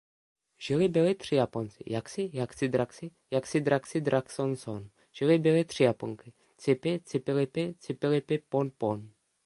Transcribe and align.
Žili 0.57 0.87
byli 0.87 1.15
tři 1.15 1.35
Japonci: 1.35 1.83
Jaxi, 1.87 2.29
Jaxidraxi, 2.33 3.11
Jaxidraxidraxonson. 3.31 4.89
Žili 5.11 5.39
byly 5.39 5.65
tři 5.65 5.83
Japonky: 5.83 6.33
Cipi, 6.57 6.99
Cipilipi, 7.01 7.75
Cipilipiponpon. 7.79 9.09